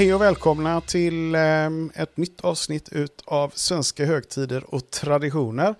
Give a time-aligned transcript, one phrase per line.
[0.00, 2.88] Hej och välkomna till eh, ett nytt avsnitt
[3.24, 5.74] av Svenska högtider och traditioner.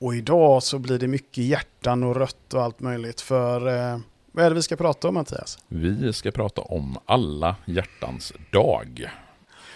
[0.00, 3.98] Och idag så blir det mycket hjärtan och rött och allt möjligt för eh,
[4.32, 5.58] vad är det vi ska prata om Mattias?
[5.68, 9.10] Vi ska prata om alla hjärtans dag.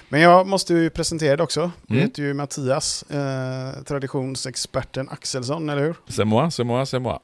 [0.08, 1.70] Men jag måste ju presentera det också.
[1.86, 2.02] Det Mm.
[2.06, 5.94] heter ju Mattias, eh, traditionsexperten Axelsson, eller hur?
[6.06, 7.18] C'est moi, c'est moi, c'est moi.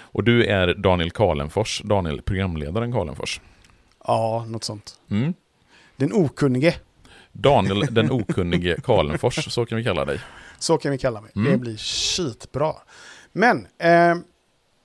[0.00, 3.40] Och du är Daniel Karlenfors, Daniel programledaren Karlenfors.
[4.04, 4.94] Ja, något sånt.
[5.10, 5.34] Mm.
[5.98, 6.74] Den okunnige,
[7.32, 10.20] Daniel den okunnige Karlenfors, så kan vi kalla dig.
[10.58, 11.30] så kan vi kalla mig.
[11.36, 11.50] Mm.
[11.52, 12.72] Det blir skitbra.
[13.32, 14.14] Men, eh,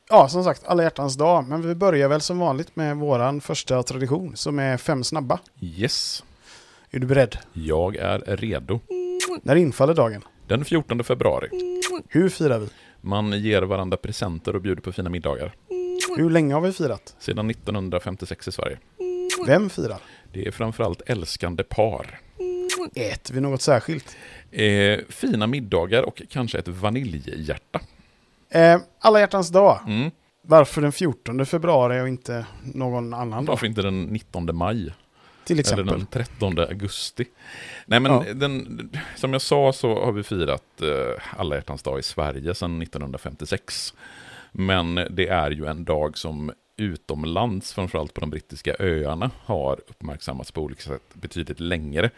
[0.10, 1.48] ja som sagt, alla hjärtans dag.
[1.48, 5.40] Men vi börjar väl som vanligt med våran första tradition som är fem snabba.
[5.62, 6.24] Yes,
[6.92, 7.38] Är du beredd?
[7.54, 8.80] jag är redo.
[9.44, 10.22] När infaller dagen?
[10.48, 11.50] Den 14 februari.
[12.10, 12.68] Hur firar vi?
[13.02, 15.54] Man ger varandra presenter och bjuder på fina middagar.
[16.18, 17.16] Hur länge har vi firat?
[17.20, 18.78] Sedan 1956 i Sverige.
[19.48, 19.98] Vem firar?
[20.34, 22.20] Det är framförallt älskande par.
[22.96, 24.18] Äter vi något särskilt?
[24.52, 27.80] Eh, fina middagar och kanske ett vaniljhjärta.
[28.50, 29.80] Eh, alla hjärtans dag.
[29.88, 30.12] Mm.
[30.42, 33.52] Varför den 14 februari och inte någon annan dag?
[33.52, 34.94] Varför inte den 19 maj?
[35.46, 35.88] Till Eller exempel.
[35.88, 37.26] den 13 augusti.
[37.86, 38.34] Nej men Ja.
[38.34, 42.82] den, som jag sa så har vi firat eh, alla hjärtans dag i Sverige sedan
[42.82, 43.94] 1956.
[44.52, 50.52] Men det är ju en dag som utomlands, framförallt på de brittiska öarna, har uppmärksammats
[50.52, 52.10] på olika sätt betydligt längre.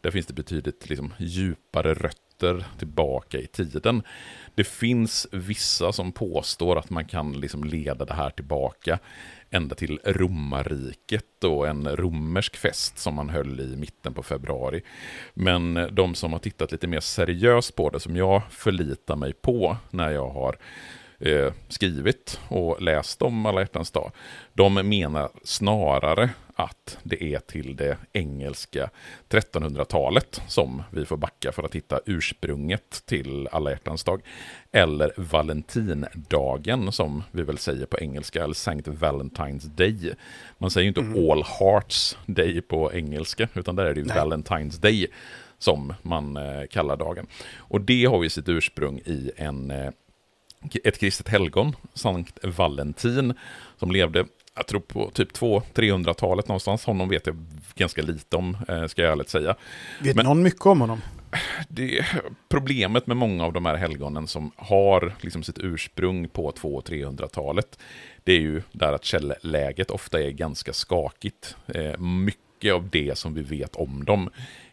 [0.00, 4.02] Där finns det betydligt liksom, djupare rötter tillbaka i tiden.
[4.54, 8.98] Det finns vissa som påstår att man kan liksom leda det här tillbaka
[9.50, 14.82] ända till romarriket och en romersk fest som man höll i mitten på februari.
[15.34, 19.76] Men de som har tittat lite mer seriöst på det, som jag förlitar mig på
[19.90, 20.56] när jag har
[21.20, 24.12] eh, skrivit och läst om alla hjärtans dag,
[24.52, 28.90] de menar snarare att det är till det engelska
[29.28, 34.22] 1300-talet som vi får backa för att hitta ursprunget till alla hjärtans dag.
[34.72, 40.14] Eller Valentindagen som vi väl säger på engelska, eller Sankt Valentine's Day.
[40.58, 44.16] Man säger ju inte All Hearts Day på engelska, utan där är det ju Nej.
[44.16, 45.06] Valentine's Day
[45.58, 47.26] som man eh, kallar dagen.
[47.56, 49.90] Och det har ju sitt ursprung i en eh,
[50.84, 53.34] ett kristet helgon, Sankt Valentin,
[53.78, 54.24] som levde,
[54.56, 56.84] jag tror på typ 200-300-talet någonstans.
[56.84, 59.56] Honom vet jag ganska lite om, eh, ska jag ärligt säga.
[60.00, 61.00] Vet Men- någon mycket om honom?
[61.68, 62.06] Det,
[62.48, 67.78] problemet med många av de här helgonen som har liksom sitt ursprung på 200-300-talet,
[68.24, 71.56] det är ju där att källläget ofta är ganska skakigt.
[71.66, 74.30] Eh, mycket av det som vi vet om dem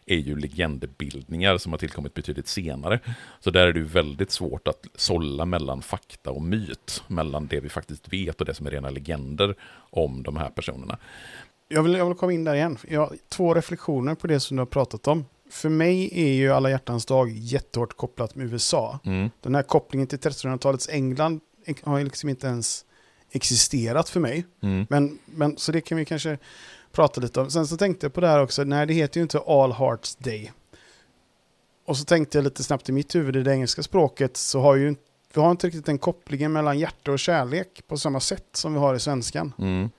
[0.08, 3.00] är ju legendbildningar som har tillkommit betydligt senare.
[3.40, 7.60] Så där är det ju väldigt svårt att sålla mellan fakta och myt, mellan det
[7.60, 9.54] vi faktiskt vet och det som är rena legender
[9.90, 10.98] om de här personerna.
[11.68, 12.78] Jag vill, jag vill komma in där igen.
[12.88, 15.24] Jag har två reflektioner på det som du har pratat om.
[15.50, 18.98] För mig är ju alla hjärtans dag jättehårt kopplat med USA.
[19.04, 19.30] Mm.
[19.40, 21.40] Den här kopplingen till 1300-talets England
[21.82, 22.84] har ju liksom inte ens
[23.32, 24.46] existerat för mig.
[24.62, 24.86] Mm.
[24.90, 26.38] Men, men så det kan vi kanske
[26.92, 27.50] prata lite om.
[27.50, 30.16] Sen så tänkte jag på det här också, nej det heter ju inte All Hearts
[30.16, 30.52] Day.
[31.84, 34.76] Och så tänkte jag lite snabbt i mitt huvud, i det engelska språket så har
[34.76, 34.94] ju
[35.34, 38.78] vi har inte riktigt den kopplingen mellan hjärta och kärlek på samma sätt som vi
[38.78, 39.52] har i svenskan.
[39.58, 39.90] Mm.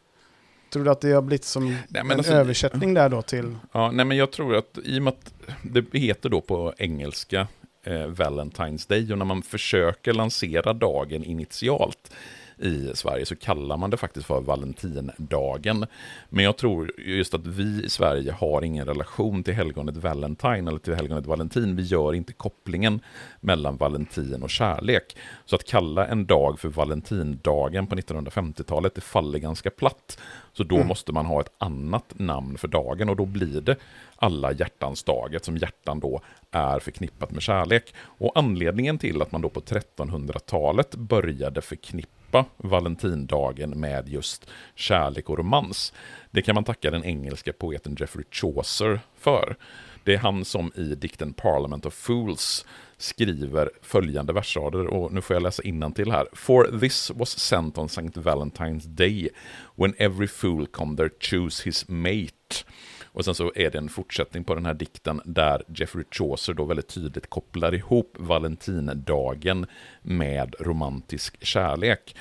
[0.74, 3.56] Tror du att det har blivit som Nej, men en alltså- översättning där då till...
[3.72, 7.48] Ja, nej men jag tror att i och med att det heter då på engelska
[7.84, 12.12] eh, Valentine's Day och när man försöker lansera dagen initialt
[12.60, 15.86] i Sverige så kallar man det faktiskt för Valentindagen.
[16.30, 20.80] Men jag tror just att vi i Sverige har ingen relation till helgonet Valentine eller
[20.80, 21.76] till helgonet Valentin.
[21.76, 23.00] Vi gör inte kopplingen
[23.40, 25.18] mellan Valentin och kärlek.
[25.46, 30.20] Så att kalla en dag för Valentindagen på 1950-talet, det faller ganska platt.
[30.54, 33.76] Så då måste man ha ett annat namn för dagen och då blir det
[34.16, 36.22] alla hjärtans dag, som hjärtan då
[36.52, 37.94] är förknippat med kärlek.
[38.00, 42.19] Och anledningen till att man då på 1300-talet började förknippa
[42.58, 45.94] Valentindagen med just kärlek och romans,
[46.32, 49.56] det kan man tacka den engelska poeten Geoffrey Chaucer för.
[50.04, 52.66] Det är han som i dikten Parliament of Fools
[52.98, 55.64] skriver följande versrader, och nu får jag läsa
[55.96, 56.28] till här.
[56.34, 58.20] For this was sent on St.
[58.20, 59.30] Valentine's Day,
[59.76, 62.66] when every fool come there choose his mate.
[63.12, 66.66] Och sen så är det en fortsättning på den här dikten där Jeffrey Chaucer då
[66.66, 69.66] väldigt tydligt kopplar ihop Valentindagen
[70.02, 72.16] med romantisk kärlek.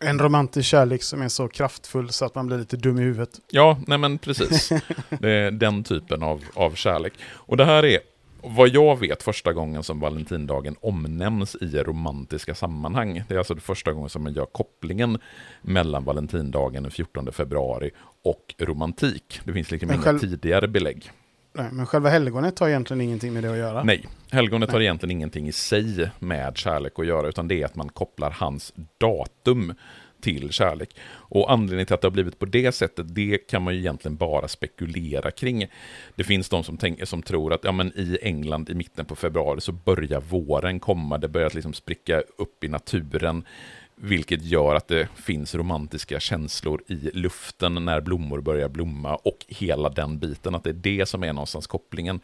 [0.00, 3.30] En romantisk kärlek som är så kraftfull så att man blir lite dum i huvudet.
[3.50, 4.68] Ja, nej men precis.
[5.20, 7.12] Det är den typen av, av kärlek.
[7.24, 8.00] Och det här är,
[8.46, 13.22] vad jag vet, första gången som Valentindagen omnämns i romantiska sammanhang.
[13.28, 15.18] Det är alltså det första gången som man gör kopplingen
[15.62, 17.90] mellan Valentindagen den 14 februari
[18.22, 19.40] och romantik.
[19.44, 20.18] Det finns liksom inga själv...
[20.18, 21.10] tidigare belägg.
[21.52, 23.82] Nej, men själva helgonet har egentligen ingenting med det att göra.
[23.82, 24.74] Nej, helgonet Nej.
[24.74, 28.30] har egentligen ingenting i sig med kärlek att göra, utan det är att man kopplar
[28.30, 29.74] hans datum
[30.24, 30.96] till kärlek.
[31.10, 34.16] Och anledningen till att det har blivit på det sättet, det kan man ju egentligen
[34.16, 35.66] bara spekulera kring.
[36.14, 39.16] Det finns de som, tänker, som tror att ja, men i England i mitten på
[39.16, 43.44] februari så börjar våren komma, det börjar liksom spricka upp i naturen.
[43.96, 49.88] Vilket gör att det finns romantiska känslor i luften när blommor börjar blomma och hela
[49.88, 52.20] den biten, att det är det som är någonstans kopplingen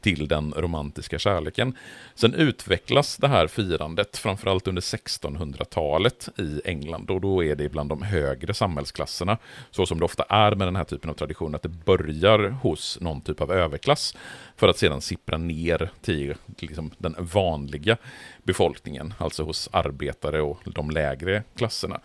[0.00, 1.76] till den romantiska kärleken.
[2.14, 7.88] Sen utvecklas det här firandet, framförallt under 1600-talet i England, och då är det bland
[7.88, 9.38] de högre samhällsklasserna,
[9.70, 12.98] så som det ofta är med den här typen av tradition, att det börjar hos
[13.00, 14.16] någon typ av överklass,
[14.60, 17.96] för att sedan sippra ner till liksom, den vanliga
[18.42, 22.00] befolkningen, alltså hos arbetare och de lägre klasserna.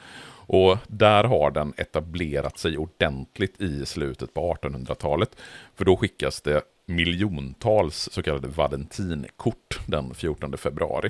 [0.47, 5.35] Och där har den etablerat sig ordentligt i slutet på 1800-talet.
[5.75, 11.09] För då skickas det miljontals så kallade valentinkort den 14 februari.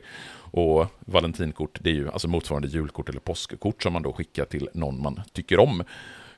[0.52, 4.70] Och valentinkort, det är ju alltså motsvarande julkort eller påskkort som man då skickar till
[4.74, 5.84] någon man tycker om.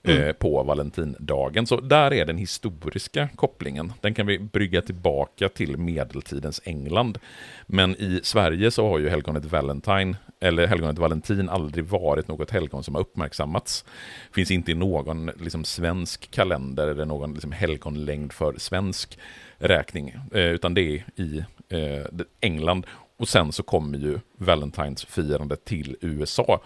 [0.08, 0.28] Mm.
[0.28, 1.68] Eh, på valentindagen.
[1.68, 3.94] Så där är den historiska kopplingen.
[4.02, 7.18] Den kan vi brygga tillbaka till medeltidens England.
[7.66, 12.84] Men i Sverige så har ju helgonet Valentine, eller helgonet Valentin, aldrig varit något helgon
[12.84, 13.86] som har uppmärksammats.
[14.32, 19.18] Finns inte i någon liksom, svensk kalender eller någon liksom, helgonlängd för svensk
[19.58, 22.06] räkning, eh, utan det är i eh,
[22.42, 22.86] England.
[23.18, 26.62] Och sen så kommer ju Valentines firande till USA.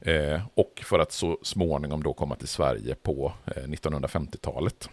[0.00, 4.88] Eh, och för att så småningom då komma till Sverige på eh, 1950-talet.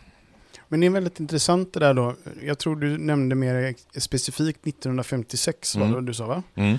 [0.68, 2.16] Men det är väldigt intressant det där då.
[2.42, 5.94] Jag tror du nämnde mer specifikt 1956, mm.
[5.94, 6.44] vad du sa va?
[6.56, 6.78] Mm.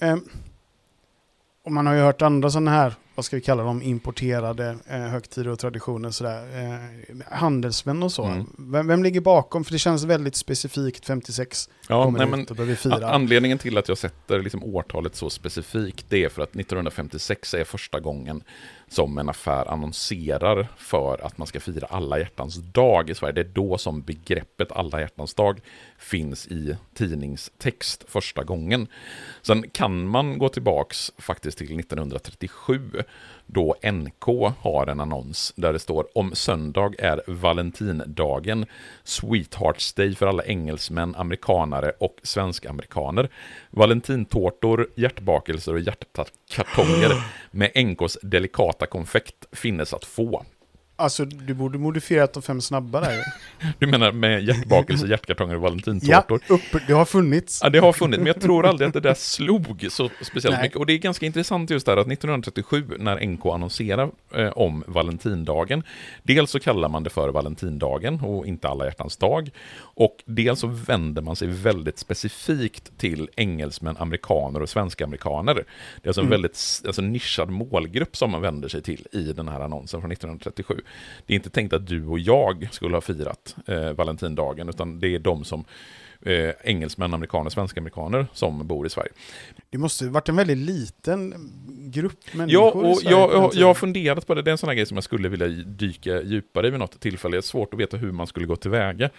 [0.00, 0.16] Eh,
[1.64, 4.98] och man har ju hört andra sådana här, vad ska vi kalla dem, importerade eh,
[4.98, 6.10] högtider och traditioner.
[6.10, 6.42] Sådär.
[6.58, 8.24] Eh, handelsmän och så.
[8.24, 8.46] Mm.
[8.58, 9.64] Vem, vem, ligger bakom?
[9.64, 13.10] För det känns väldigt specifikt, 56 ja, nej, men, och fira.
[13.10, 17.64] Anledningen till att jag sätter liksom årtalet så specifikt, det är för att 1956 är
[17.64, 18.42] första gången
[18.88, 23.32] som en affär annonserar för att man ska fira alla hjärtans dag i Sverige.
[23.32, 25.60] Det är då som begreppet alla hjärtans dag
[25.98, 28.86] finns i tidningstext första gången.
[29.42, 33.02] Sen kan man gå tillbaks faktiskt till 1937
[33.52, 38.66] då NK har en annons där det står om söndag är Valentindagen,
[39.04, 43.28] Sweethearts Day för alla engelsmän, amerikanare och svenskamerikaner.
[43.70, 47.10] Valentintårtor, hjärtbakelser och hjärtkartonger
[47.50, 50.44] med NKs delikata konfekt finnes att få.
[51.00, 53.24] Alltså, du borde modifierat de fem snabba där
[53.78, 56.40] Du menar med hjärtbakelse, hjärtkartonger och valentintårtor?
[56.48, 57.60] Ja, upp, det har funnits.
[57.62, 60.62] Ja, det har funnits, men jag tror aldrig att det där slog så speciellt Nej.
[60.62, 60.76] mycket.
[60.76, 65.82] Och det är ganska intressant just där att 1937, när NK annonserar eh, om valentindagen,
[66.22, 70.66] dels så kallar man det för valentindagen och inte alla hjärtans dag, och dels så
[70.66, 75.54] vänder man sig väldigt specifikt till engelsmän, amerikaner och svenska amerikaner.
[75.54, 75.62] Det
[76.02, 76.30] är alltså en mm.
[76.30, 80.82] väldigt alltså, nischad målgrupp som man vänder sig till i den här annonsen från 1937
[81.26, 85.14] det är inte tänkt att du och jag skulle ha firat eh, Valentindagen, utan det
[85.14, 85.64] är de som
[86.22, 89.12] eh, engelsmän, amerikaner, svenska amerikaner som bor i Sverige.
[89.72, 91.34] Det måste varit en väldigt liten
[91.90, 94.42] grupp människor Ja, och jag, jag, jag har funderat på det.
[94.42, 97.00] Det är en sån här grej som jag skulle vilja dyka djupare i vid något
[97.00, 97.36] tillfälle.
[97.36, 99.10] Det är svårt att veta hur man skulle gå tillväga.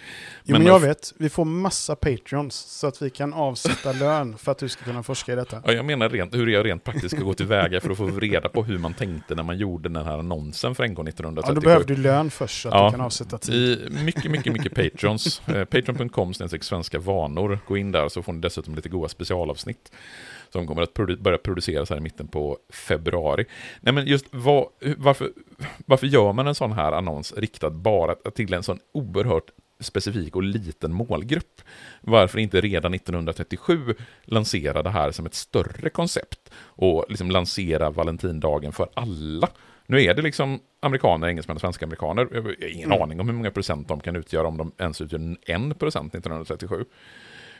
[0.43, 1.13] Jo, men, men jag vet.
[1.17, 5.03] Vi får massa patreons så att vi kan avsätta lön för att du ska kunna
[5.03, 5.61] forska i detta.
[5.65, 8.49] Ja, jag menar rent, hur jag rent praktiskt ska gå tillväga för att få reda
[8.49, 11.51] på hur man tänkte när man gjorde den här annonsen för NK 1937.
[11.51, 13.79] Ja, då behöver du lön först så att ja, du kan avsätta tid.
[13.79, 15.41] I mycket, mycket, mycket patreons.
[15.47, 17.59] eh, Patreon.com svenska vanor.
[17.67, 19.91] Gå in där så får ni dessutom lite goda specialavsnitt
[20.51, 23.45] som kommer att produ börja produceras här i mitten på februari.
[23.81, 24.67] Nej men just vad,
[24.97, 25.29] varför,
[25.85, 30.43] varför gör man en sån här annons riktad bara till en sån oerhört specifik och
[30.43, 31.61] liten målgrupp.
[32.01, 38.71] Varför inte redan 1937 lansera det här som ett större koncept och liksom lansera Valentindagen
[38.71, 39.49] för alla.
[39.85, 42.27] Nu är det liksom amerikaner, engelsmän och svenska amerikaner.
[42.33, 43.01] Jag har ingen mm.
[43.01, 46.85] aning om hur många procent de kan utgöra, om de ens utgör en procent 1937.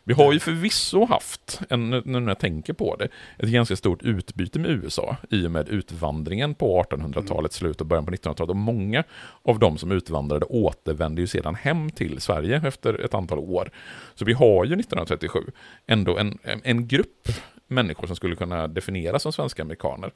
[0.03, 4.03] Vi har ju förvisso haft, en, nu när jag tänker på det, ett ganska stort
[4.03, 8.49] utbyte med USA i och med utvandringen på 1800-talets slut och början på 1900-talet.
[8.49, 9.03] Och många
[9.43, 13.71] av de som utvandrade återvände ju sedan hem till Sverige efter ett antal år.
[14.15, 15.39] Så vi har ju 1937
[15.87, 17.27] ändå en, en grupp
[17.67, 20.11] människor som skulle kunna definieras som svenska amerikaner.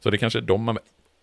[0.00, 0.78] Så det kanske är de man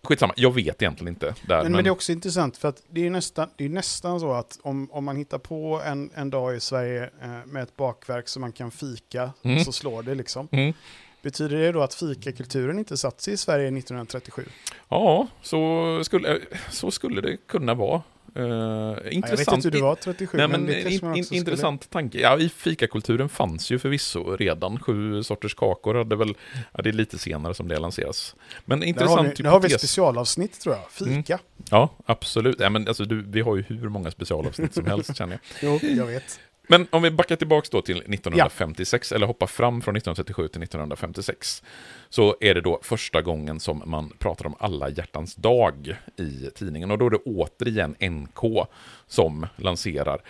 [0.06, 1.34] Skitsamma, jag vet egentligen inte.
[1.48, 4.20] Där, men, men, det är också intressant för att det är nästan, det är nästan
[4.20, 7.76] så att om, om man hittar på en, en dag i Sverige eh, med ett
[7.76, 9.64] bakverk som man kan fika mm.
[9.64, 10.48] så slår det liksom.
[10.52, 10.74] Mm.
[11.22, 14.44] Betyder det då att fikakulturen inte satt sig i Sverige 1937?
[14.88, 18.02] Ja, så skulle, så skulle det kunna vara.
[18.36, 19.30] Uh, intressant.
[19.30, 21.92] jag vet inte hur det var 37, Nej, men, men in, in, Intressant skulle...
[21.92, 22.20] tanke.
[22.20, 25.94] Ja, i fikakulturen fanns ju förvisso redan sju sorters kakor.
[25.94, 26.34] Hade väl,
[26.72, 28.34] ja, det är lite senare som det lanseras.
[28.64, 31.34] Men intressant har vi, där har vi specialavsnitt tror jag, fika.
[31.34, 31.46] Mm.
[31.70, 32.60] Ja, absolut.
[32.60, 35.80] Ja, men alltså, du, vi har ju hur många specialavsnitt som helst känner jag.
[35.82, 36.40] Jo, jag vet.
[36.68, 39.14] Men om vi backar tillbaka då till 1956, ja.
[39.14, 41.62] eller hoppar fram från 1937 till 1956,
[42.08, 46.90] så är det då första gången som man pratar om alla hjärtans dag i tidningen.
[46.90, 48.68] Och då är det återigen NK
[49.06, 50.20] som lanserar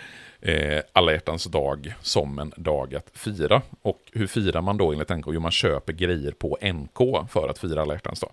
[0.41, 3.63] eh, alla hjärtans dag som en dag att fira.
[3.83, 5.27] Och hur firar man då enligt NK?
[5.27, 8.31] Jo, man köper grejer på NK för att fira alla hjärtans dag.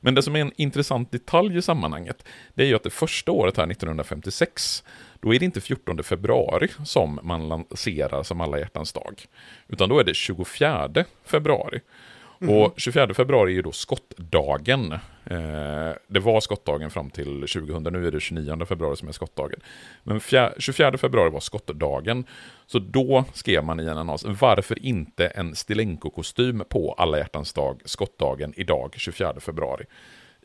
[0.00, 3.32] Men det som är en intressant detalj i sammanhanget, det är ju att det första
[3.32, 4.84] året här, 1956,
[5.20, 9.24] då är det inte 14 februari som man lanserar som alla hjärtans dag,
[9.68, 11.80] utan då är det 24 februari.
[12.40, 12.54] Mm.
[12.54, 14.92] Och 24 februari är ju då skottdagen.
[15.24, 19.60] Eh, det var skottdagen fram till 2000, nu är det 29 februari som är skottdagen.
[20.02, 20.20] Men
[20.58, 22.24] 24 februari var skottdagen.
[22.66, 27.80] Så då skrev man i en annons, varför inte en Stilenko-kostym på alla hjärtans dag,
[27.84, 29.84] skottdagen idag, 24 februari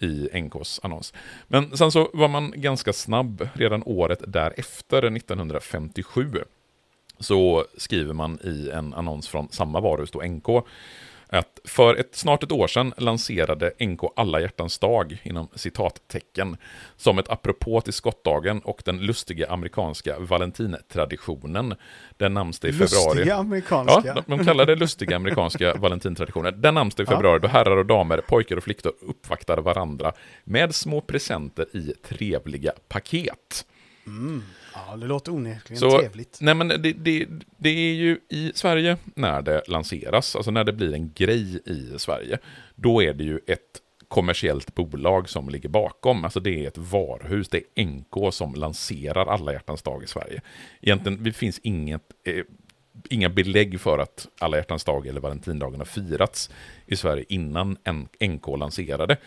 [0.03, 1.13] i NKs annons.
[1.48, 6.43] Men sen så var man ganska snabb redan året därefter, 1957.
[7.20, 10.65] Så skriver man i en annons från samma varuhus, då NK,
[11.38, 16.57] att för ett, snart ett år sedan lanserade NK Alla hjärtans dag, inom citattecken,
[16.97, 21.75] som ett apropå till skottdagen och den lustiga amerikanska valentintraditionen.
[22.17, 23.15] Den namnsdag i februari.
[23.15, 24.01] Lustiga amerikanska?
[24.05, 26.61] Ja, de, de kallar det lustiga amerikanska valentintraditionen.
[26.61, 31.01] Den namnsdag i februari då herrar och damer, pojkar och flickor uppvaktar varandra med små
[31.01, 33.65] presenter i trevliga paket.
[34.08, 34.43] Mm.
[34.74, 36.38] Ja, det låter onekligen så, trevligt.
[36.41, 37.27] Nej, men det, det,
[37.58, 42.00] det är ju i Sverige när det lanseras, alltså när det blir en grej i
[42.00, 42.38] Sverige,
[42.75, 43.81] då är det ju ett
[44.12, 46.24] kommersiellt bolag som ligger bakom.
[46.24, 50.41] Alltså det är ett varuhus, det är NK som lanserar alla hjärtans dag i Sverige.
[50.81, 52.43] Egentligen, det finns inget, eh,
[53.10, 56.50] inga belägg för att alla hjärtans dag eller valentindagen har firats
[56.86, 57.77] i Sverige innan
[58.22, 59.17] NK lanserade.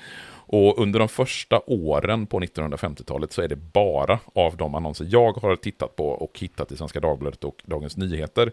[0.54, 5.32] Och under de första åren på 1950-talet så är det bara av de annonser jag
[5.32, 8.52] har tittat på och hittat i Svenska Dagbladet och Dagens Nyheter,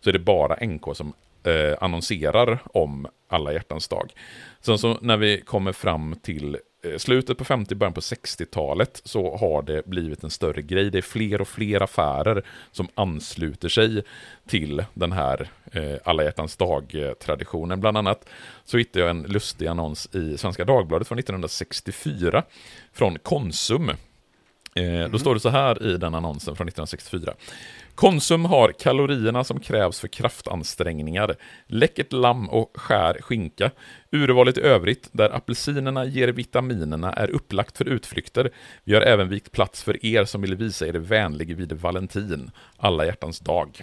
[0.00, 1.12] så är det bara NK som
[1.44, 4.12] eh, annonserar om alla hjärtans dag.
[4.60, 6.56] Sen så när vi kommer fram till
[6.98, 10.90] slutet på 50, början på 60-talet så har det blivit en större grej.
[10.90, 14.02] Det är fler och fler affärer som ansluter sig
[14.46, 17.80] till den här eh, alla hjärtans dag-traditionen.
[17.80, 18.28] Bland annat
[18.64, 22.42] så hittade jag en lustig annons i Svenska Dagbladet från 1964
[22.92, 23.88] från Konsum.
[23.88, 23.96] Eh,
[24.74, 25.10] mm.
[25.10, 27.34] Då står det så här i den annonsen från 1964.
[27.94, 33.70] Konsum har kalorierna som krävs för kraftansträngningar, läckert lamm och skär skinka.
[34.12, 38.50] Urvalet i övrigt, där apelsinerna ger vitaminerna, är upplagt för utflykter.
[38.84, 43.06] Vi har även vikt plats för er som vill visa er vänlig vid Valentin, alla
[43.06, 43.82] hjärtans dag.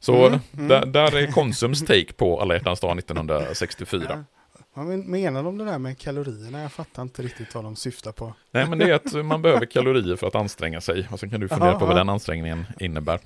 [0.00, 0.68] Så mm, mm.
[0.68, 4.24] Där, där, är Konsums take på alla hjärtans dag 1964.
[4.74, 6.62] Vad menar de det där med kalorierna?
[6.62, 8.34] Jag fattar inte riktigt vad de syftar på.
[8.50, 11.08] Nej, men det är att man behöver kalorier för att anstränga sig.
[11.10, 13.20] Och sen kan du fundera på vad den ansträngningen innebär.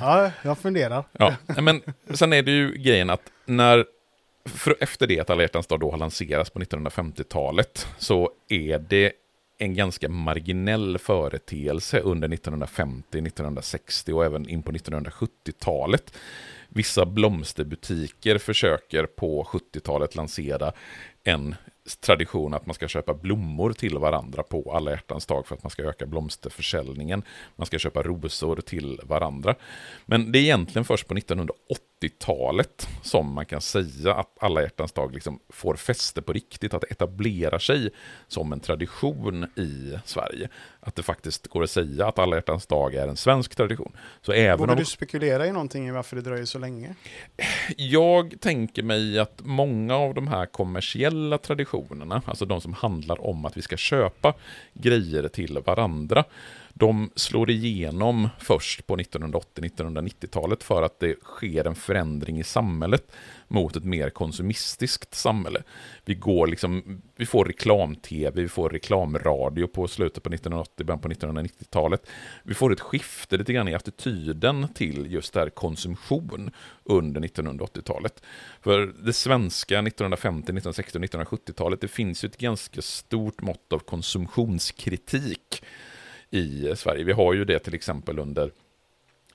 [0.00, 1.04] Ja, jag funderar.
[1.12, 3.84] Ja, men sen är det ju grejen att när
[4.80, 9.12] efter det att alla hjärtans dag då har lanserats på 1950-talet så är det
[9.58, 16.14] en ganska marginell företeelse under 1950, 1960 och även in på 1970-talet.
[16.76, 20.72] Vissa blomsterbutiker försöker på 70-talet lansera
[21.24, 21.54] en
[22.00, 25.70] tradition att man ska köpa blommor till varandra på alla hjärtans dag för att man
[25.70, 27.22] ska öka blomsterförsäljningen.
[27.56, 29.54] Man ska köpa rosor till varandra.
[30.06, 34.92] Men det är egentligen först på 1980 80-talet som man kan säga att alla hjärtans
[34.92, 37.90] dag liksom får fäste på riktigt, att det etablerar sig
[38.28, 40.48] som en tradition i Sverige.
[40.80, 43.96] Att det faktiskt går att säga att alla hjärtans dag är en svensk tradition.
[44.22, 44.78] Så även Vågar om...
[44.78, 46.94] du spekulera i någonting i varför det dröjer så länge?
[47.76, 51.73] Jag tänker mig att många av de här kommersiella traditionerna,
[52.26, 54.34] alltså de som handlar om att vi ska köpa
[54.72, 56.24] grejer till varandra,
[56.76, 63.12] de slår igenom först på 1980-1990-talet för att det sker en förändring i samhället
[63.48, 65.62] mot ett mer konsumistiskt samhälle.
[66.04, 71.08] Vi, går liksom, vi får reklam-tv, vi får reklamradio på slutet på 1980, början på
[71.08, 72.06] 1990-talet.
[72.42, 76.50] Vi får ett skifte lite grann i attityden till just det här konsumtion
[76.84, 78.22] under 1980-talet.
[78.60, 83.78] För det svenska 1950, 1960 och 1970-talet, det finns ju ett ganska stort mått av
[83.78, 85.62] konsumtionskritik
[86.34, 87.04] i Sverige.
[87.04, 88.50] Vi har ju det till exempel under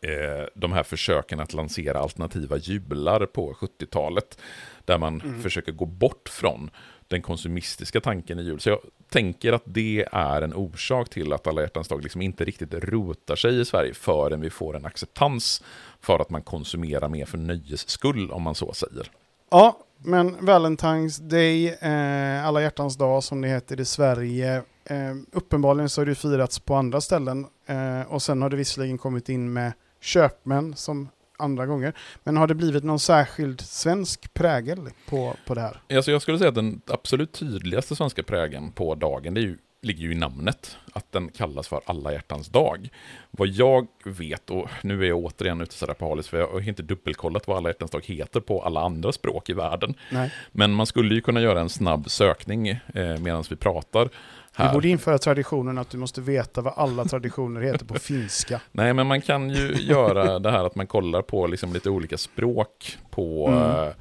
[0.01, 4.39] eh, de här försöken att lansera alternativa jular på 70-talet.
[4.85, 5.41] Där man mm.
[5.41, 6.69] försöker gå bort från
[7.07, 8.59] den konsumistiska tanken i jul.
[8.59, 8.79] Så jag
[9.09, 13.35] tänker att det är en orsak till att alla hjärtans dag liksom inte riktigt rotar
[13.35, 15.63] sig i Sverige förrän vi får en acceptans
[15.99, 19.11] för att man konsumerar mer för nöjes skull, om man så säger.
[19.51, 25.89] Ja, men Valentine's Day, eh, alla hjärtans dag som det heter i Sverige, eh, uppenbarligen
[25.89, 29.53] så har det firats på andra ställen eh, och sen har det visserligen kommit in
[29.53, 31.93] med köpmän som andra gånger.
[32.23, 35.81] Men har det blivit någon särskild svensk prägel på, på det här?
[35.95, 39.57] Alltså jag skulle säga att den absolut tydligaste svenska prägeln på dagen, det är ju
[39.81, 42.89] ligger ju i namnet, att den kallas för alla hjärtans dag.
[43.31, 46.67] Vad jag vet, och nu är jag återigen ute sådär på halis, för jag har
[46.67, 49.93] inte dubbelkollat vad alla hjärtans dag heter på alla andra språk i världen.
[50.11, 50.33] Nej.
[50.51, 54.09] Men man skulle ju kunna göra en snabb sökning eh, medan vi pratar.
[54.53, 54.67] Här.
[54.67, 58.61] Vi borde införa traditionen att du måste veta vad alla traditioner heter på finska.
[58.71, 62.17] Nej, men man kan ju göra det här att man kollar på liksom lite olika
[62.17, 63.93] språk på mm.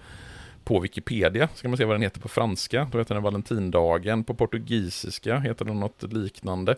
[0.68, 2.88] På Wikipedia ska man se vad den heter på franska.
[2.92, 4.24] Då heter den Valentindagen.
[4.24, 6.76] På portugisiska heter den något liknande.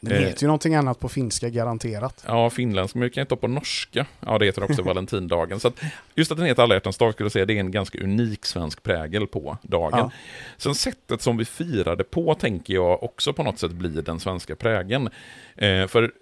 [0.00, 2.24] Den heter eh, ju någonting annat på finska garanterat.
[2.26, 4.06] Ja, finländska, men det kan inte på norska.
[4.20, 5.60] Ja, det heter också Valentindagen.
[5.60, 5.80] Så att
[6.14, 8.46] just att den heter alla hjärtans dag skulle jag säga, det är en ganska unik
[8.46, 9.98] svensk prägel på dagen.
[9.98, 10.10] Ja.
[10.56, 14.56] Sen sättet som vi firade på tänker jag också på något sätt blir den svenska
[14.56, 15.08] prägeln.
[15.56, 16.12] Eh, för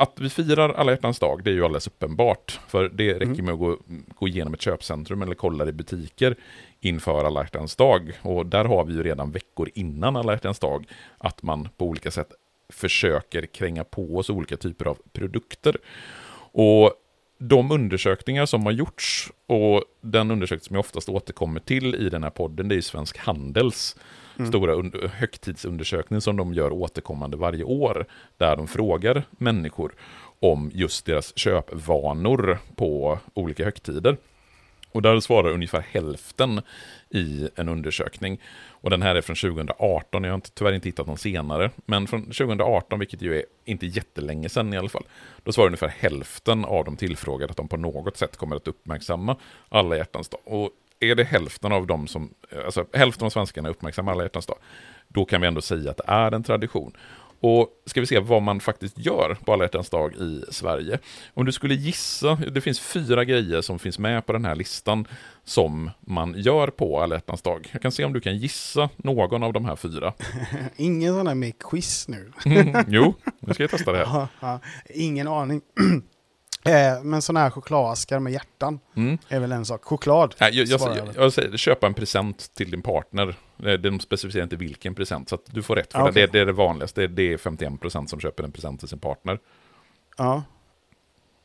[0.00, 2.60] att vi firar alla hjärtans dag, det är ju alldeles uppenbart.
[2.68, 3.44] För det räcker mm.
[3.44, 3.78] med att gå,
[4.18, 6.36] gå igenom ett köpcentrum eller kolla i butiker
[6.80, 8.12] inför alla hjärtans dag.
[8.22, 10.86] Och där har vi ju redan veckor innan alla hjärtans dag
[11.18, 12.32] att man på olika sätt
[12.72, 15.76] försöker kränga på oss olika typer av produkter.
[16.52, 16.92] Och
[17.38, 22.22] de undersökningar som har gjorts och den undersökning som jag oftast återkommer till i den
[22.22, 23.96] här podden, det är Svensk Handels
[24.38, 24.48] mm.
[24.48, 29.92] stora högtidsundersökning som de gör återkommande varje år, där de frågar människor
[30.40, 34.16] om just deras köpvanor på olika högtider.
[34.92, 36.60] Och där svarar ungefär hälften
[37.10, 38.40] i en undersökning.
[38.68, 41.70] Och den här är från 2018, jag har inte, tyvärr inte hittat någon senare.
[41.86, 45.04] Men från 2018, vilket ju är inte jättelänge sedan i alla fall.
[45.44, 49.36] Då svarar ungefär hälften av de tillfrågade att de på något sätt kommer att uppmärksamma
[49.68, 50.40] alla hjärtans dag.
[50.44, 52.34] Och är det hälften av dem som,
[52.64, 54.58] alltså hälften av svenskarna uppmärksammar alla hjärtans dag,
[55.08, 56.92] då kan vi ändå säga att det är en tradition.
[57.40, 60.98] Och ska vi se vad man faktiskt gör på alla hjärtans dag i Sverige.
[61.34, 65.06] Om du skulle gissa, det finns fyra grejer som finns med på den här listan
[65.44, 67.68] som man gör på alla hjärtans dag.
[67.72, 70.12] Jag kan se om du kan gissa någon av de här fyra.
[70.76, 72.32] Ingen sån där med quiz nu.
[72.44, 74.58] mm, jo, nu ska jag testa det här.
[74.94, 75.60] ingen aning.
[76.64, 79.18] Eh, men sådana här chokladaskar med hjärtan mm.
[79.28, 79.84] är väl en sak.
[79.84, 80.34] Choklad.
[80.40, 83.34] Nej, jag, jag, jag, jag, säger, köpa en present till din partner.
[83.76, 86.10] De specificerar inte vilken present, så du får rätt för ah, det.
[86.10, 86.26] Okay.
[86.26, 86.32] det.
[86.32, 87.06] Det är det vanligaste.
[87.06, 89.38] Det är 51% som köper en present till sin partner.
[90.16, 90.42] Ja.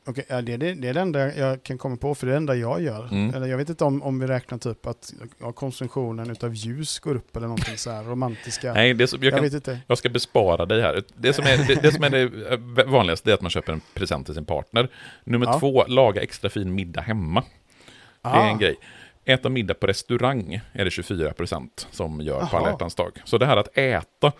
[0.05, 2.33] Okej, ja, det, det, det, är det enda jag kan komma på, för det är
[2.33, 3.07] det enda jag gör.
[3.11, 3.35] Mm.
[3.35, 7.15] Eller jag vet inte om, om vi räknar typ att ja, konsumtionen av ljus går
[7.15, 8.73] upp eller någonting så här romantiska.
[8.73, 9.79] Nej, det som, jag, kan, vet inte.
[9.87, 11.03] jag ska bespara dig här.
[11.15, 14.25] Det som är det, det, som är det vanligaste är att man köper en present
[14.25, 14.89] till sin partner.
[15.23, 15.59] Nummer ja.
[15.59, 17.43] två, laga extra fin middag hemma.
[18.21, 18.57] Det är en ah.
[18.57, 18.75] grej.
[19.25, 22.47] Äta middag på restaurang är det 24% som gör Aha.
[22.47, 23.21] på alla dag.
[23.25, 24.31] Så det här att äta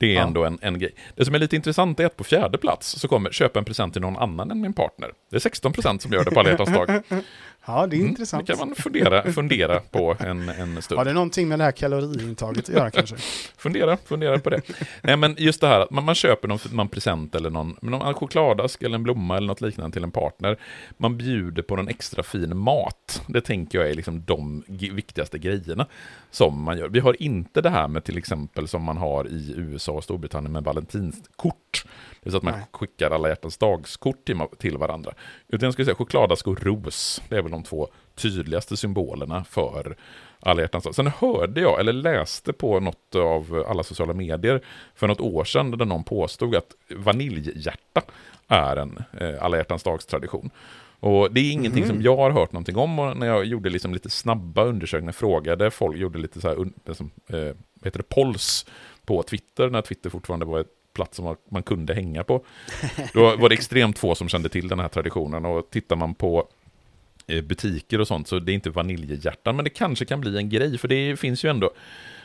[0.00, 0.22] det är ja.
[0.22, 0.94] ändå en, en grej.
[1.14, 3.92] Det som är lite intressant är att på fjärde plats så kommer köpa en present
[3.92, 5.10] till någon annan än min partner.
[5.30, 7.02] Det är 16% som gör det på alla dag.
[7.68, 8.46] Ja, det är mm, intressant.
[8.46, 10.98] Det kan man fundera, fundera på en, en stund.
[10.98, 13.16] Har det någonting med det här kaloriintaget att göra kanske?
[13.56, 14.60] fundera, fundera på det.
[15.02, 18.14] Nej, men just det här att man, man köper någon, någon present eller någon, någon
[18.14, 20.58] chokladask eller en blomma eller något liknande till en partner.
[20.96, 23.22] Man bjuder på någon extra fin mat.
[23.26, 25.86] Det tänker jag är liksom de viktigaste grejerna
[26.30, 26.88] som man gör.
[26.88, 30.52] Vi har inte det här med till exempel som man har i USA och Storbritannien
[30.52, 31.92] med valentinskort kort.
[32.20, 32.66] Det är så att man Nej.
[32.72, 35.12] skickar alla hjärtans dagskort till, till varandra.
[35.48, 37.22] Utan jag skulle säga chokladask och ros.
[37.28, 39.96] Det är väl de två tydligaste symbolerna för
[40.40, 40.94] alla hjärtans dag.
[40.94, 44.60] Sen hörde jag, eller läste på något av alla sociala medier
[44.94, 48.02] för något år sedan, där någon påstod att vaniljhjärta
[48.48, 50.50] är en eh, alla hjärtans dags tradition.
[51.00, 51.88] Och det är ingenting Mhm.
[51.90, 55.70] som jag har hört någonting om och när jag gjorde liksom lite snabba undersökningar, frågade
[55.70, 57.38] folk, gjorde lite så här, liksom, eh,
[57.84, 58.66] heter det, pols
[59.06, 62.44] på Twitter, när Twitter fortfarande var ett plats som man- kunde hänga på.
[63.14, 66.48] Då var det extremt få som kände till den här traditionen och tittar man på
[67.42, 70.78] butiker och sånt så det är inte vaniljhjärtan, men det kanske kan bli en grej,
[70.78, 71.70] för det finns ju ändå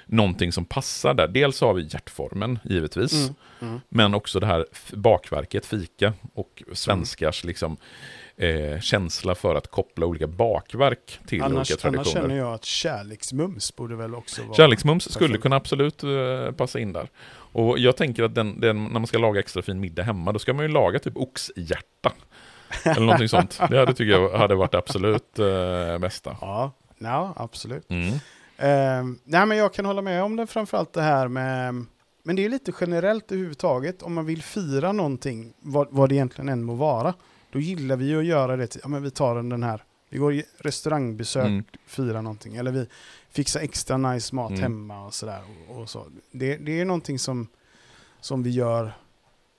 [0.05, 1.27] någonting som passar där.
[1.27, 3.81] Dels har vi hjärtformen, givetvis, Mm, mm.
[3.89, 7.77] men också det här bakverket, fika, och svenskars liksom,
[8.37, 12.21] eh, känsla för att koppla olika bakverk till Annars, olika annars traditioner.
[12.21, 14.55] känner jag att kärleksmums borde väl också vara...
[14.55, 17.07] Kärleksmums skulle kunna absolut eh, passa in där.
[17.55, 20.39] Och jag tänker att den, den, när man ska laga extra fin middag hemma, då
[20.39, 22.11] ska man ju laga typ oxhjärta.
[22.83, 23.59] Eller någonting sånt.
[23.69, 26.37] Det hade, tycker jag hade varit absolut eh, bästa.
[26.41, 27.89] Ja, ja absolut.
[27.89, 28.07] Mm.
[28.57, 31.85] Eh, nej, men jag kan hålla med om det, framförallt det här med...
[32.25, 36.49] Men det är lite generellt överhuvudtaget, om man vill fira någonting, vad, vad det egentligen
[36.49, 37.13] än må vara,
[37.51, 40.17] då gillar vi att göra det till, ja men vi tar en den här, vi
[40.17, 41.63] går i restaurangbesök, Mm.
[41.87, 42.87] fira någonting, eller vi
[43.31, 44.61] fixar extra nice mat Mm.
[44.61, 45.39] hemma och sådär.
[45.69, 46.05] Och, och så.
[46.31, 47.47] det, det är någonting som,
[48.21, 48.93] som vi gör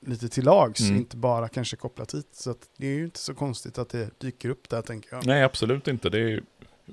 [0.07, 0.97] lite till lags, Mm.
[0.97, 2.29] inte bara kanske kopplat hit.
[2.33, 5.27] Så att det är ju inte så konstigt att det dyker upp där, tänker jag.
[5.27, 6.11] Nej, absolut inte.
[6.11, 6.41] Det är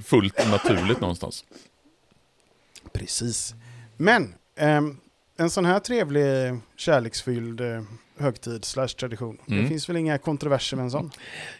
[0.04, 1.46] fullt naturligt någonstans.
[2.94, 3.56] Precis.
[3.98, 4.98] Men ehm,
[5.38, 7.82] en sån här trevlig, kärleksfylld eh,
[8.18, 9.38] högtid slash tradition.
[9.48, 9.64] Mm.
[9.64, 11.12] Det finns väl inga kontroverser med en sån?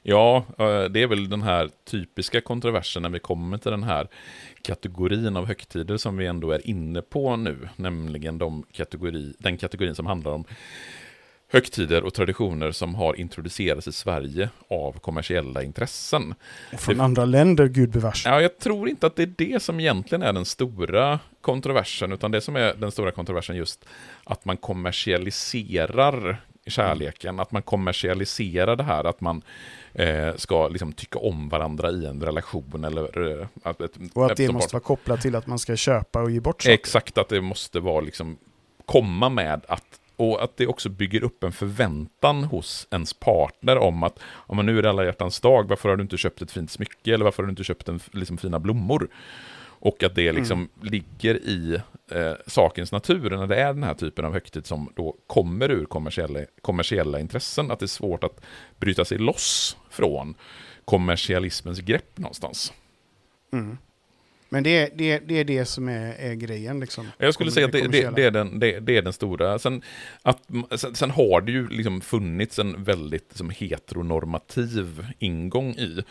[0.04, 4.08] Ja, eh, det är väl den här typiska kontroversen när vi kommer till den här
[4.62, 9.96] kategorin av högtider som vi ändå är inne på nu, nämligen de kategori, den kategorin
[9.96, 10.46] som handlar om
[11.52, 16.36] högtider och traditioner som har introducerats i Sverige av kommersiella intressen.
[16.74, 18.26] Och från Det- andra länder, gudbevars.
[18.26, 22.32] Ja, jag tror inte att det är det som egentligen är den stora kontroversen, utan
[22.32, 23.86] det som är den stora kontroversen just
[24.24, 29.42] att man kommersialiserar kärleken, att man kommersialiserar det här, att man
[29.94, 33.40] eh, ska liksom tycka om varandra i en relation eller...
[33.42, 36.32] Eh, att, ett, Och att det måste vara kopplat till att man ska köpa och
[36.32, 36.74] ge bort saker.
[36.74, 38.38] Exakt, att det måste vara liksom
[38.86, 44.04] komma med att och att det också bygger upp en förväntan hos ens partner om
[44.04, 46.52] att om man nu är det alla hjärtans dag, varför har du inte köpt ett
[46.52, 49.08] fint smycke eller varför har du inte köpt en, liksom, fina blommor?
[49.84, 51.82] Och att det liksom ligger i
[52.12, 55.86] eh, sakens natur när det är den här typen av högtid som då kommer ur
[55.86, 58.42] kommersiella, kommersiella intressen, att det är svårt att
[58.80, 60.36] bryta sig loss från
[60.86, 62.74] kommersialismens grepp någonstans.
[63.54, 63.78] Mm.
[64.54, 67.08] Men det är, det, det är det som är, är grejen liksom.
[67.18, 69.60] Jag skulle säga att det, det, det, är den, det, är den stora.
[69.60, 69.82] Sen,
[70.22, 70.40] att,
[70.76, 76.04] sen, sen har det ju liksom funnits en väldigt liksom, heteronormativ ingång i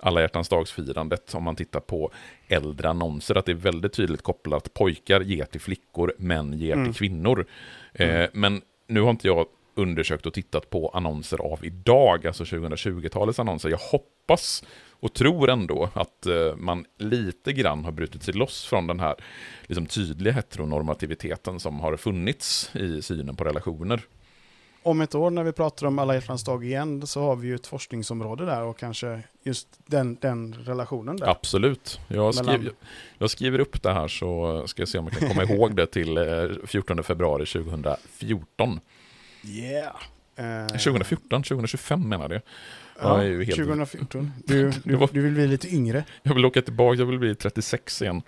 [0.00, 2.12] alla hjärtans dagsfirandet om man tittar på
[2.48, 6.84] äldre annonser, att det är väldigt tydligt kopplat pojkar ger till flickor, män ger Mm.
[6.86, 7.46] till kvinnor.
[7.92, 9.46] Eh, men nu har inte jag
[9.78, 13.68] undersökt och tittat på annonser av idag, alltså 2020-talets annonser.
[13.68, 14.64] Jag hoppas
[15.00, 19.14] och tror ändå att eh, man lite grann har brutit sig loss från den här
[19.66, 24.00] liksom, tydliga heteronormativiteten som har funnits i synen på relationer.
[24.82, 27.54] Om ett år när vi pratar om alla hjärtans dag igen så har vi ju
[27.54, 31.28] ett forskningsområde där och kanske just den, den relationen där.
[31.28, 32.00] Absolut.
[32.08, 32.72] Jag, Mellan- skriver,
[33.18, 35.86] jag skriver upp det här så ska jag se om jag kan komma ihåg det
[35.86, 36.24] till eh,
[36.66, 38.80] 14 februari 2014.
[39.42, 39.96] Yeah!
[40.36, 42.42] Eh, 2014, 2025 menar jag.
[43.00, 44.32] ja, jag helt- 2014.
[44.46, 46.04] Du, du, var- du vill bli lite yngre.
[46.22, 48.22] Jag vill åka tillbaka, jag vill bli 36 igen.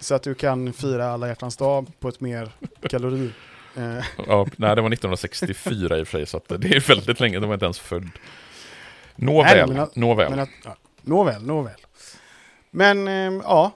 [0.00, 2.50] Så att du kan fira alla hjärtans dag på ett mer
[2.90, 3.30] kalori...
[3.76, 7.38] Eh, Ja, nej, det var 1964 i och för sig, så det är väldigt länge,
[7.38, 8.02] de var inte ens född.
[8.02, 10.30] Nej, Nåväl, men nåväl.
[10.30, 11.74] men att, ja, nåväl, nåväl.
[12.70, 13.72] Men eh, ja,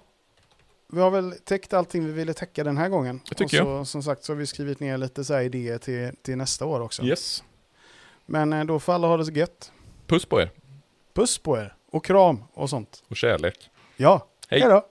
[0.92, 3.20] vi har väl täckt allting vi ville täcka den här gången.
[3.28, 3.86] Det tycker och så, jag.
[3.86, 7.02] Som sagt så har vi skrivit ner lite så idéer till, till nästa år också.
[7.02, 7.44] Yes.
[8.26, 9.72] Men eh, då får alla ha det så gött.
[10.06, 10.50] Puss på er.
[11.14, 11.74] Puss på er.
[11.92, 13.02] Och kram och sånt.
[13.08, 13.70] Och kärlek.
[13.96, 14.26] Ja.
[14.48, 14.60] Hej.
[14.60, 14.86] Hej då.